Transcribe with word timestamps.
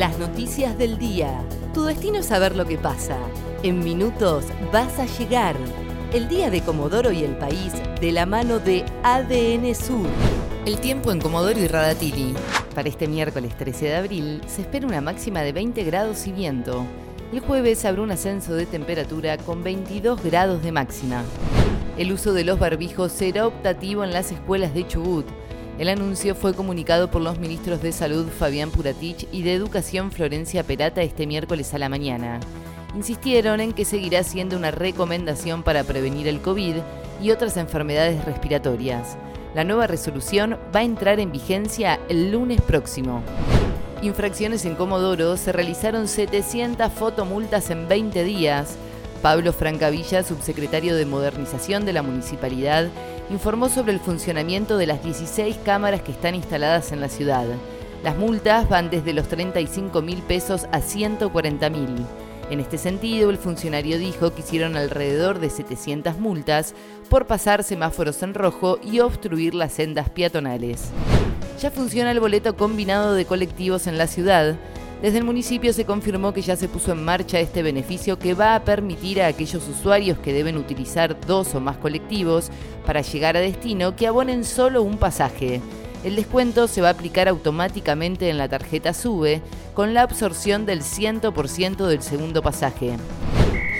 Las 0.00 0.18
noticias 0.18 0.78
del 0.78 0.96
día. 0.96 1.44
Tu 1.74 1.84
destino 1.84 2.20
es 2.20 2.26
saber 2.28 2.56
lo 2.56 2.64
que 2.64 2.78
pasa. 2.78 3.18
En 3.62 3.80
minutos 3.80 4.46
vas 4.72 4.98
a 4.98 5.04
llegar. 5.04 5.54
El 6.14 6.26
día 6.26 6.48
de 6.48 6.62
Comodoro 6.62 7.12
y 7.12 7.22
el 7.22 7.36
país 7.36 7.74
de 8.00 8.10
la 8.10 8.24
mano 8.24 8.60
de 8.60 8.82
ADN 9.02 9.74
Sur. 9.74 10.06
El 10.64 10.80
tiempo 10.80 11.12
en 11.12 11.20
Comodoro 11.20 11.60
y 11.60 11.66
Radatili. 11.66 12.32
Para 12.74 12.88
este 12.88 13.08
miércoles 13.08 13.54
13 13.58 13.84
de 13.84 13.96
abril 13.96 14.40
se 14.46 14.62
espera 14.62 14.86
una 14.86 15.02
máxima 15.02 15.42
de 15.42 15.52
20 15.52 15.84
grados 15.84 16.26
y 16.26 16.32
viento. 16.32 16.86
El 17.30 17.40
jueves 17.40 17.84
habrá 17.84 18.00
un 18.00 18.10
ascenso 18.10 18.54
de 18.54 18.64
temperatura 18.64 19.36
con 19.36 19.62
22 19.62 20.22
grados 20.22 20.62
de 20.62 20.72
máxima. 20.72 21.24
El 21.98 22.10
uso 22.10 22.32
de 22.32 22.44
los 22.44 22.58
barbijos 22.58 23.12
será 23.12 23.46
optativo 23.46 24.02
en 24.02 24.14
las 24.14 24.32
escuelas 24.32 24.72
de 24.72 24.88
Chubut. 24.88 25.26
El 25.80 25.88
anuncio 25.88 26.34
fue 26.34 26.52
comunicado 26.52 27.10
por 27.10 27.22
los 27.22 27.38
ministros 27.38 27.80
de 27.80 27.92
Salud 27.92 28.26
Fabián 28.28 28.70
Puratich 28.70 29.26
y 29.32 29.40
de 29.40 29.54
Educación 29.54 30.12
Florencia 30.12 30.62
Perata 30.62 31.00
este 31.00 31.26
miércoles 31.26 31.72
a 31.72 31.78
la 31.78 31.88
mañana. 31.88 32.38
Insistieron 32.94 33.60
en 33.60 33.72
que 33.72 33.86
seguirá 33.86 34.22
siendo 34.22 34.58
una 34.58 34.72
recomendación 34.72 35.62
para 35.62 35.82
prevenir 35.82 36.28
el 36.28 36.42
COVID 36.42 36.74
y 37.22 37.30
otras 37.30 37.56
enfermedades 37.56 38.22
respiratorias. 38.26 39.16
La 39.54 39.64
nueva 39.64 39.86
resolución 39.86 40.58
va 40.76 40.80
a 40.80 40.84
entrar 40.84 41.18
en 41.18 41.32
vigencia 41.32 41.98
el 42.10 42.30
lunes 42.30 42.60
próximo. 42.60 43.22
Infracciones 44.02 44.66
en 44.66 44.74
Comodoro 44.74 45.38
se 45.38 45.50
realizaron 45.50 46.08
700 46.08 46.92
fotomultas 46.92 47.70
en 47.70 47.88
20 47.88 48.22
días 48.22 48.76
Pablo 49.22 49.52
Francavilla, 49.52 50.22
subsecretario 50.22 50.96
de 50.96 51.04
Modernización 51.04 51.84
de 51.84 51.92
la 51.92 52.02
Municipalidad, 52.02 52.88
informó 53.28 53.68
sobre 53.68 53.92
el 53.92 54.00
funcionamiento 54.00 54.78
de 54.78 54.86
las 54.86 55.04
16 55.04 55.58
cámaras 55.64 56.02
que 56.02 56.12
están 56.12 56.34
instaladas 56.34 56.90
en 56.92 57.00
la 57.00 57.08
ciudad. 57.08 57.46
Las 58.02 58.16
multas 58.16 58.68
van 58.68 58.88
desde 58.88 59.12
los 59.12 59.28
35 59.28 60.00
mil 60.00 60.22
pesos 60.22 60.66
a 60.72 60.80
140 60.80 61.68
mil. 61.68 62.06
En 62.50 62.60
este 62.60 62.78
sentido, 62.78 63.30
el 63.30 63.36
funcionario 63.36 63.98
dijo 63.98 64.32
que 64.32 64.40
hicieron 64.40 64.76
alrededor 64.76 65.38
de 65.38 65.50
700 65.50 66.18
multas 66.18 66.74
por 67.10 67.26
pasar 67.26 67.62
semáforos 67.62 68.22
en 68.22 68.34
rojo 68.34 68.78
y 68.82 69.00
obstruir 69.00 69.54
las 69.54 69.72
sendas 69.72 70.08
peatonales. 70.08 70.90
Ya 71.60 71.70
funciona 71.70 72.10
el 72.10 72.20
boleto 72.20 72.56
combinado 72.56 73.12
de 73.12 73.26
colectivos 73.26 73.86
en 73.86 73.98
la 73.98 74.06
ciudad. 74.06 74.56
Desde 75.02 75.16
el 75.16 75.24
municipio 75.24 75.72
se 75.72 75.86
confirmó 75.86 76.34
que 76.34 76.42
ya 76.42 76.56
se 76.56 76.68
puso 76.68 76.92
en 76.92 77.02
marcha 77.02 77.40
este 77.40 77.62
beneficio 77.62 78.18
que 78.18 78.34
va 78.34 78.54
a 78.54 78.64
permitir 78.64 79.22
a 79.22 79.28
aquellos 79.28 79.66
usuarios 79.66 80.18
que 80.18 80.34
deben 80.34 80.58
utilizar 80.58 81.18
dos 81.26 81.54
o 81.54 81.60
más 81.60 81.78
colectivos 81.78 82.50
para 82.84 83.00
llegar 83.00 83.34
a 83.34 83.40
destino 83.40 83.96
que 83.96 84.06
abonen 84.06 84.44
solo 84.44 84.82
un 84.82 84.98
pasaje. 84.98 85.62
El 86.04 86.16
descuento 86.16 86.68
se 86.68 86.82
va 86.82 86.88
a 86.88 86.92
aplicar 86.92 87.28
automáticamente 87.28 88.28
en 88.28 88.36
la 88.36 88.48
tarjeta 88.48 88.92
SUBE 88.92 89.40
con 89.72 89.94
la 89.94 90.02
absorción 90.02 90.66
del 90.66 90.82
100% 90.82 91.86
del 91.86 92.02
segundo 92.02 92.42
pasaje. 92.42 92.96